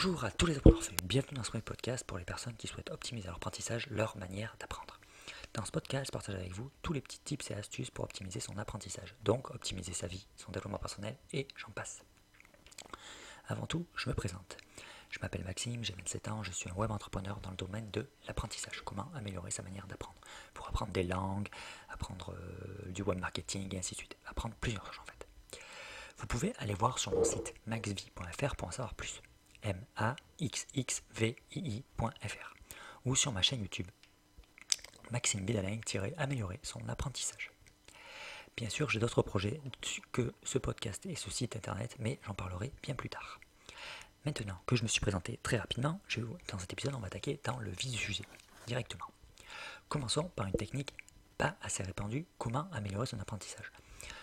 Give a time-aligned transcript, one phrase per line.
[0.00, 2.92] Bonjour à tous les apprenants, bienvenue dans ce premier podcast pour les personnes qui souhaitent
[2.92, 5.00] optimiser leur apprentissage, leur manière d'apprendre.
[5.54, 8.38] Dans ce podcast, je partage avec vous tous les petits tips et astuces pour optimiser
[8.38, 12.04] son apprentissage, donc optimiser sa vie, son développement personnel et j'en passe.
[13.48, 14.58] Avant tout, je me présente.
[15.10, 18.08] Je m'appelle Maxime, j'ai 27 ans, je suis un web entrepreneur dans le domaine de
[18.28, 18.82] l'apprentissage.
[18.84, 20.20] Comment améliorer sa manière d'apprendre?
[20.54, 21.48] Pour apprendre des langues,
[21.88, 24.16] apprendre euh, du web marketing et ainsi de suite.
[24.26, 25.26] Apprendre plusieurs choses en fait.
[26.18, 29.22] Vous pouvez aller voir sur mon site maxvi.fr pour en savoir plus.
[29.62, 30.18] M-A-X-X-V-I-I.fr
[33.04, 33.86] ou sur ma chaîne YouTube.
[35.10, 37.50] Maxime Bidalin-améliorer son apprentissage.
[38.56, 39.60] Bien sûr, j'ai d'autres projets
[40.12, 43.40] que ce podcast et ce site internet, mais j'en parlerai bien plus tard.
[44.26, 46.00] Maintenant que je me suis présenté très rapidement,
[46.48, 48.24] dans cet épisode, on va attaquer dans le vif du sujet,
[48.66, 49.06] directement.
[49.88, 50.92] Commençons par une technique
[51.38, 53.70] pas assez répandue, comment améliorer son apprentissage.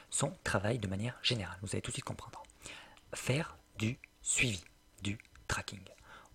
[0.09, 2.43] Son travail de manière générale, vous allez tout de suite comprendre.
[3.13, 4.63] Faire du suivi,
[5.05, 5.83] du tracking.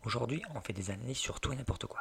[0.05, 2.01] Aujourd'hui, on fait des analyses sur tout et n'importe quoi.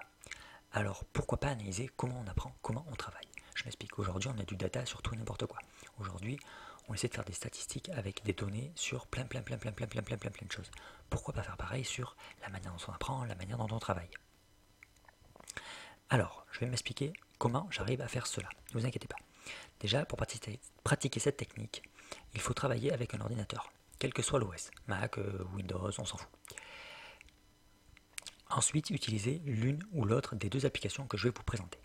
[0.71, 3.25] Alors pourquoi pas analyser comment on apprend, comment on travaille?
[3.55, 5.57] Je m'explique, aujourd'hui on a du data sur tout et n'importe quoi.
[5.97, 6.39] Aujourd'hui,
[6.87, 9.87] on essaie de faire des statistiques avec des données sur plein, plein, plein, plein, plein,
[9.87, 10.69] plein, plein, plein, plein de choses.
[11.09, 14.11] Pourquoi pas faire pareil sur la manière dont on apprend, la manière dont on travaille?
[16.11, 18.49] Alors, je vais m'expliquer comment j'arrive à faire cela.
[18.73, 19.17] Ne vous inquiétez pas.
[19.79, 20.19] Déjà, pour
[20.83, 21.81] pratiquer cette technique,
[22.35, 26.17] il faut travailler avec un ordinateur, quel que soit l'OS, Mac, euh, Windows, on s'en
[26.17, 26.29] fout.
[28.49, 31.77] Ensuite, utilisez l'une ou l'autre des deux applications que je vais vous présenter.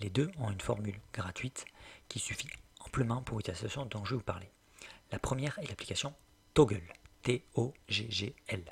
[0.00, 1.66] Les deux ont une formule gratuite
[2.08, 2.48] qui suffit
[2.80, 4.50] amplement pour l'utilisation dont je vais vous parler.
[5.12, 6.14] La première est l'application
[6.54, 6.82] Toggle,
[7.22, 8.64] T-O-G-G-L.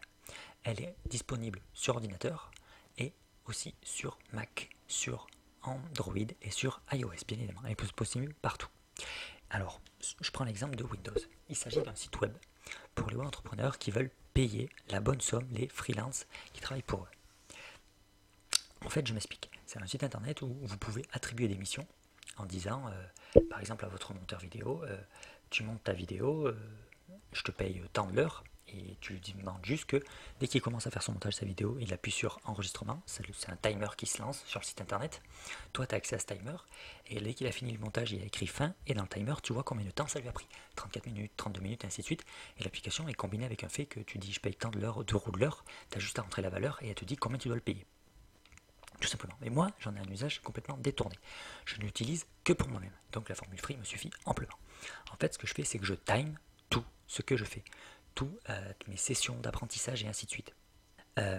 [0.65, 2.51] Elle est disponible sur ordinateur
[2.97, 3.13] et
[3.47, 5.27] aussi sur Mac, sur
[5.63, 7.61] Android et sur iOS, bien évidemment.
[7.65, 8.69] Elle est possible partout.
[9.51, 9.81] Alors,
[10.21, 11.21] je prends l'exemple de Windows.
[11.49, 12.33] Il s'agit d'un site web
[12.97, 17.09] pour les entrepreneurs qui veulent payer la bonne somme, les freelances qui travaillent pour eux.
[18.85, 19.51] En fait, je m'explique.
[19.67, 21.87] C'est un site internet où vous pouvez attribuer des missions
[22.37, 24.97] en disant, euh, par exemple, à votre monteur vidéo, euh,
[25.51, 26.57] tu montes ta vidéo, euh,
[27.33, 30.03] je te paye tant de l'heure, et tu lui demandes juste que
[30.41, 33.25] dès qu'il commence à faire son montage de sa vidéo, il appuie sur enregistrement, c'est
[33.49, 35.23] un timer qui se lance sur le site internet.
[35.73, 36.57] Toi, tu as accès à ce timer,
[37.09, 39.35] et dès qu'il a fini le montage, il a écrit fin, et dans le timer,
[39.43, 42.07] tu vois combien de temps ça lui a pris 34 minutes, 32 minutes, ainsi de
[42.07, 42.25] suite.
[42.59, 45.05] Et l'application est combinée avec un fait que tu dis je paye tant de l'heure,
[45.05, 47.17] de roues de l'heure, tu as juste à rentrer la valeur, et elle te dit
[47.17, 47.87] combien tu dois le payer.
[49.01, 49.37] Tout simplement.
[49.41, 51.17] Mais moi, j'en ai un usage complètement détourné.
[51.67, 52.93] Je ne l'utilise que pour moi-même.
[53.13, 54.57] Donc la formule free me suffit amplement.
[55.13, 56.39] En fait, ce que je fais, c'est que je time
[56.71, 57.63] tout ce que je fais.
[58.17, 60.53] Toutes euh, mes sessions d'apprentissage et ainsi de suite.
[61.21, 61.39] Euh,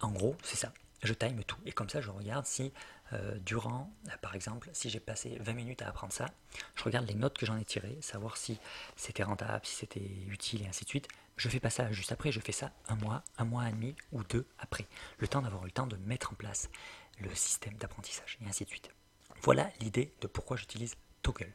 [0.00, 0.72] en gros, c'est ça.
[1.02, 1.58] Je time tout.
[1.66, 2.72] Et comme ça, je regarde si,
[3.12, 6.26] euh, durant, par exemple, si j'ai passé 20 minutes à apprendre ça,
[6.74, 8.58] je regarde les notes que j'en ai tirées, savoir si
[8.96, 11.06] c'était rentable, si c'était utile et ainsi de suite.
[11.36, 13.94] Je fais pas ça juste après, je fais ça un mois, un mois et demi
[14.10, 14.86] ou deux après.
[15.18, 16.70] Le temps d'avoir eu le temps de mettre en place
[17.20, 18.90] le système d'apprentissage et ainsi de suite.
[19.42, 21.52] Voilà l'idée de pourquoi j'utilise Toggle.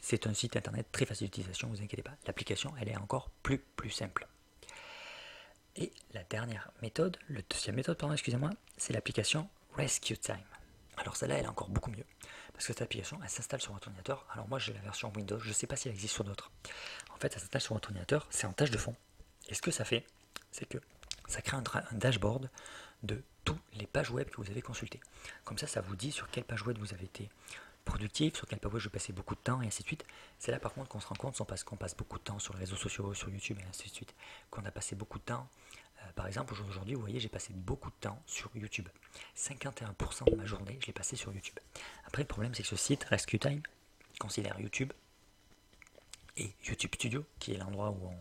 [0.00, 2.14] C'est un site internet très facile d'utilisation, vous inquiétez pas.
[2.26, 3.60] L'application, elle est encore plus,
[3.90, 4.26] simple.
[5.76, 10.38] Et la dernière méthode, le deuxième méthode, pardon, excusez-moi, c'est l'application Rescue Time.
[10.96, 12.06] Alors celle-là, elle est encore beaucoup mieux.
[12.52, 14.26] Parce que cette application, elle s'installe sur votre ordinateur.
[14.32, 16.50] Alors moi, j'ai la version Windows, je ne sais pas si elle existe sur d'autres.
[17.14, 18.94] En fait, elle s'installe sur votre ordinateur, c'est en tâche de fond.
[19.48, 20.06] Et ce que ça fait,
[20.50, 20.78] c'est que
[21.28, 22.50] ça crée un, dashboard
[23.02, 25.00] de toutes les pages web que vous avez consultées.
[25.44, 27.28] Comme ça, ça vous dit sur quelle page web vous avez été
[27.86, 30.04] productif, sur page web je passais beaucoup de temps, et ainsi de suite.
[30.38, 32.52] C'est là par contre qu'on se rend compte, parce qu'on passe beaucoup de temps sur
[32.52, 34.14] les réseaux sociaux, sur YouTube, et ainsi de suite,
[34.50, 35.48] qu'on a passé beaucoup de temps
[36.02, 38.88] euh, par exemple, aujourd'hui, vous voyez, j'ai passé beaucoup de temps sur YouTube.
[39.36, 41.58] 51% de ma journée, je l'ai passé sur YouTube.
[42.06, 43.62] Après, le problème, c'est que ce site, Rescue Time,
[44.18, 44.92] considère YouTube
[46.36, 48.16] et YouTube Studio, qui est l'endroit où on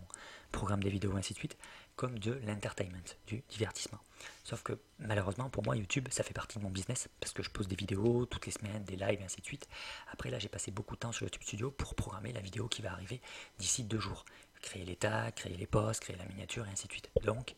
[0.52, 1.58] programme des vidéos, ainsi de suite,
[1.98, 4.00] comme de l'entertainment, du divertissement.
[4.46, 7.50] Sauf que malheureusement pour moi YouTube ça fait partie de mon business parce que je
[7.50, 9.68] pose des vidéos toutes les semaines, des lives et ainsi de suite.
[10.14, 12.82] Après là j'ai passé beaucoup de temps sur YouTube Studio pour programmer la vidéo qui
[12.82, 13.22] va arriver
[13.58, 14.24] d'ici deux jours
[14.66, 17.10] créer les tags, créer les posts, créer la miniature et ainsi de suite.
[17.24, 17.56] Donc,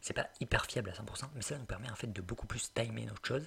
[0.00, 2.72] c'est pas hyper fiable à 100%, mais ça nous permet en fait de beaucoup plus
[2.72, 3.46] timer notre chose.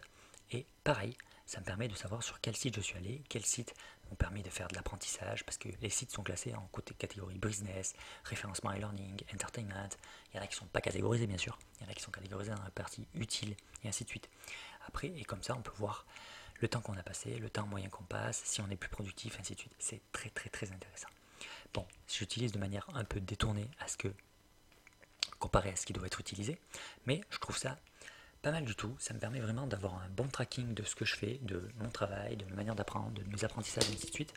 [0.51, 1.15] Et pareil,
[1.49, 3.73] ça me permet de savoir sur quel site je suis allé, quel site
[4.11, 7.39] me permet de faire de l'apprentissage, parce que les sites sont classés en côté catégorie
[7.39, 9.89] business, référencement et learning, entertainment.
[10.31, 12.03] Il y en a qui sont pas catégorisés bien sûr, il y en a qui
[12.03, 14.29] sont catégorisés dans la partie utile et ainsi de suite.
[14.87, 16.05] Après, et comme ça, on peut voir
[16.61, 19.39] le temps qu'on a passé, le temps moyen qu'on passe, si on est plus productif,
[19.39, 19.73] ainsi de suite.
[19.79, 21.09] C'est très très très intéressant.
[21.73, 24.13] Bon, j'utilise de manière un peu détournée à ce que
[25.39, 26.59] comparé à ce qui doit être utilisé,
[27.07, 27.79] mais je trouve ça
[28.41, 28.95] pas mal du tout.
[28.99, 31.89] Ça me permet vraiment d'avoir un bon tracking de ce que je fais, de mon
[31.89, 34.33] travail, de ma manière d'apprendre, de mes apprentissages, et ainsi de suite.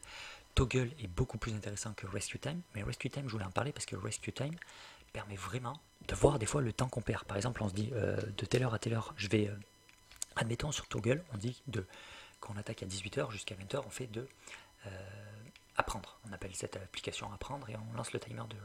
[0.55, 3.73] Toggle est beaucoup plus intéressant que Rescue Time, mais Rescue Time, je voulais en parler
[3.73, 4.55] parce que Rescue Time
[5.13, 7.25] permet vraiment de voir des fois le temps qu'on perd.
[7.25, 9.55] Par exemple, on se dit euh, de telle heure à telle heure, je vais, euh,
[10.37, 11.87] admettons sur Toggle, on dit de
[12.41, 14.27] quand on attaque à 18h jusqu'à 20h, on fait de
[15.77, 16.19] apprendre.
[16.29, 18.57] On appelle cette application apprendre et on lance le timer de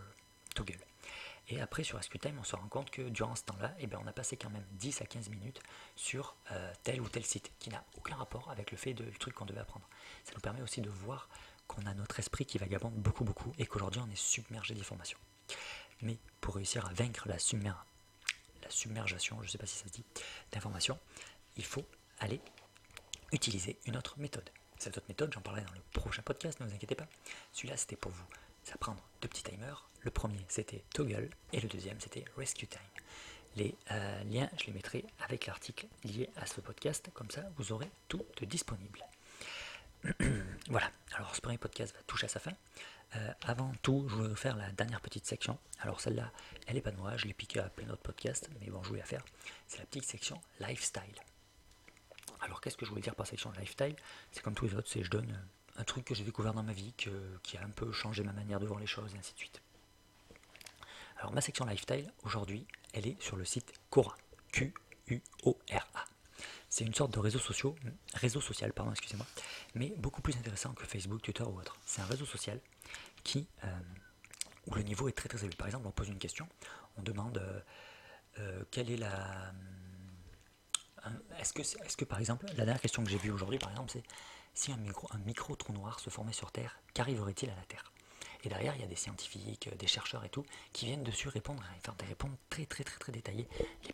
[0.56, 0.80] Toggle.
[1.50, 4.08] Et après, sur SQTime, on se rend compte que durant ce temps-là, eh ben, on
[4.08, 5.62] a passé quand même 10 à 15 minutes
[5.96, 6.36] sur
[6.84, 9.62] tel ou tel site qui n'a aucun rapport avec le fait le truc qu'on devait
[9.62, 9.88] apprendre.
[10.26, 11.30] Ça nous permet aussi de voir
[11.68, 15.18] qu'on a notre esprit qui vagabonde beaucoup, beaucoup et qu'aujourd'hui on est submergé d'informations.
[16.02, 19.94] Mais pour réussir à vaincre la, la submergation, je ne sais pas si ça se
[19.94, 20.04] dit,
[20.52, 21.00] d'informations,
[21.56, 21.86] il faut
[22.20, 22.42] aller
[23.32, 24.50] utiliser une autre méthode.
[24.78, 27.08] Cette autre méthode, j'en parlerai dans le prochain podcast, ne vous inquiétez pas.
[27.52, 28.26] Celui-là, c'était pour vous
[28.74, 29.90] apprendre deux petits timers.
[30.02, 32.80] Le premier, c'était Toggle, et le deuxième, c'était Rescue Time.
[33.56, 37.72] Les euh, liens, je les mettrai avec l'article lié à ce podcast, comme ça, vous
[37.72, 39.04] aurez tout de disponible.
[40.69, 42.52] voilà, alors ce premier podcast va toucher à sa fin.
[43.16, 45.58] Euh, avant tout, je voulais faire la dernière petite section.
[45.80, 46.31] Alors celle-là,
[46.68, 48.90] elle n'est pas de moi, je l'ai piquée à plein d'autres podcasts, mais bon, je
[48.90, 49.24] voulais la faire.
[49.68, 51.02] C'est la petite section lifestyle.
[52.42, 53.96] Alors qu'est-ce que je voulais dire par section lifestyle?
[54.31, 56.74] C'est comme tous les autres, c'est je donne un truc que j'ai découvert dans ma
[56.74, 59.39] vie, qui a un peu changé ma manière de voir les choses, et ainsi de
[59.39, 59.62] suite.
[61.19, 64.15] Alors ma section lifestyle, aujourd'hui, elle est sur le site Quora.
[64.51, 66.06] Q-U-O-R-A.
[66.69, 67.74] C'est une sorte de réseau, social,
[68.13, 69.25] réseau social, pardon, excusez-moi,
[69.74, 71.75] mais beaucoup plus intéressant que Facebook, Twitter ou autre.
[71.85, 72.59] C'est un réseau social
[73.24, 73.79] qui, euh,
[74.68, 75.56] où le niveau est très très élevé.
[75.56, 76.47] Par exemple, on pose une question,
[76.97, 77.59] on demande euh,
[78.39, 79.53] euh, quelle est la...
[81.39, 84.04] Est-ce que, par exemple, la dernière question que j'ai vue aujourd'hui, par exemple, c'est
[84.54, 87.92] si un micro, un micro trou noir se formait sur Terre, qu'arriverait-il à la Terre?
[88.44, 91.63] Et derrière, il y a des scientifiques, des chercheurs et tout, qui viennent dessus répondre,
[91.77, 93.48] et faire des réponses très très très très détaillées.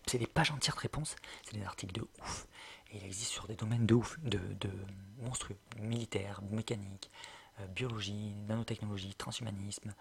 [0.05, 2.47] C'est des pages entières de réponses, c'est des articles de ouf.
[2.91, 4.39] Et il existe sur des domaines de ouf, de,
[5.17, 7.09] monstrueux, militaire, mécanique,
[7.59, 9.93] euh, biologie, nanotechnologie, transhumanisme,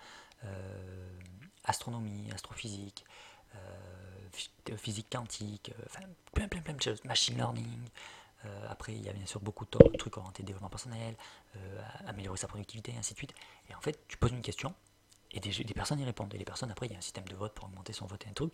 [0.44, 1.20] euh,
[1.64, 3.04] astronomie, astrophysique,
[3.54, 4.21] euh,
[4.76, 6.00] physique quantique, enfin
[6.32, 7.88] plein plein plein de choses, machine learning,
[8.44, 11.16] euh, après, il y a bien sûr beaucoup de trucs orientés développement personnel,
[11.56, 13.34] euh, améliorer sa productivité, et ainsi de suite.
[13.68, 14.74] Et en fait, tu poses une question
[15.34, 16.34] et des, personnes y répondent.
[16.34, 18.22] Et les personnes, après, il y a un système de vote pour augmenter son vote
[18.26, 18.52] et un truc.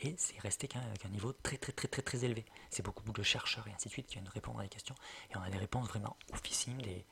[0.00, 2.44] Et c'est resté quand avec un niveau très, très, très, très, très élevé.
[2.68, 4.96] C'est beaucoup de chercheurs et ainsi de suite qui viennent répondre à des questions.
[5.30, 7.04] Et on a des réponses vraiment officimes, des,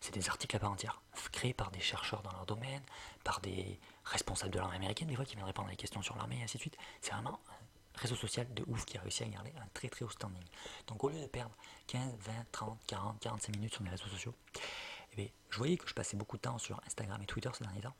[0.00, 1.02] c'est des articles à part entière,
[1.32, 2.82] créés par des chercheurs dans leur domaine,
[3.24, 6.16] par des responsables de l'armée américaine, des fois qui viennent répondre à des questions sur
[6.16, 6.76] l'armée et ainsi de suite.
[7.00, 7.40] C'est vraiment
[7.98, 10.44] réseau social de ouf qui a réussi à garder un très très haut standing.
[10.86, 11.54] Donc au lieu de perdre
[11.88, 14.34] 15, 20, 30, 40, 45 minutes sur mes réseaux sociaux,
[15.16, 17.80] eh je voyais que je passais beaucoup de temps sur Instagram et Twitter ces derniers
[17.80, 17.96] temps.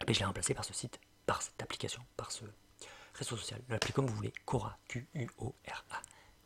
[0.00, 2.44] Et eh je l'ai remplacé par ce site, par cette application, par ce
[3.14, 3.60] réseau social.
[3.68, 6.02] L'appelez comme vous voulez, Quora, Q-U-O-R-A.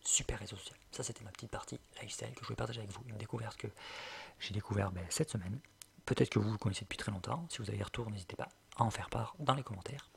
[0.09, 0.79] Super réseau social.
[0.91, 3.03] Ça, c'était ma petite partie lifestyle que je voulais partager avec vous.
[3.09, 3.69] Une découverte que
[4.41, 5.61] j'ai découvert ben, cette semaine.
[6.07, 7.47] Peut-être que vous le connaissez depuis très longtemps.
[7.51, 10.09] Si vous avez des retours, n'hésitez pas à en faire part dans les commentaires.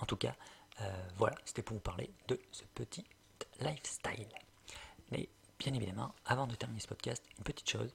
[0.00, 0.34] En tout cas,
[0.80, 3.04] euh, voilà, c'était pour vous parler de ce petit
[3.60, 4.26] lifestyle.
[5.12, 5.28] Mais
[5.60, 7.92] bien évidemment, avant de terminer ce podcast, une petite chose,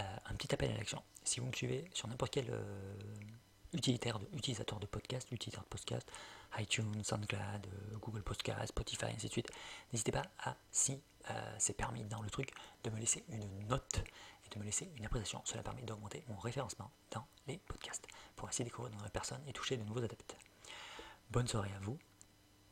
[0.00, 1.04] euh, un petit appel à l'action.
[1.22, 2.94] Si vous me suivez sur n'importe quel euh,
[3.72, 6.10] utilitaire de, utilisateur de podcast, utilisateur de podcast,
[6.58, 7.66] iTunes, SoundCloud,
[8.00, 9.50] Google Podcast, Spotify, ainsi de suite,
[9.92, 11.00] n'hésitez pas à, si
[11.58, 12.52] c'est permis dans le truc,
[12.84, 14.02] de me laisser une note
[14.44, 15.40] et de me laisser une appréciation.
[15.44, 19.52] Cela permet d'augmenter mon référencement dans les podcasts pour de découvrir de nouvelles personnes et
[19.52, 20.36] toucher de nouveaux adeptes.
[21.30, 21.98] Bonne soirée à vous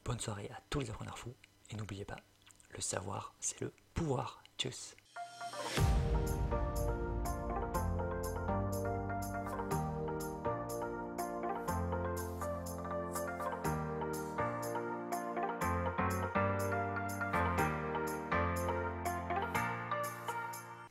[0.05, 1.35] Bonne soirée à tous les appreneurs fous
[1.71, 2.17] et n'oubliez pas,
[2.71, 4.43] le savoir, c'est le pouvoir.
[4.59, 4.97] Tchuss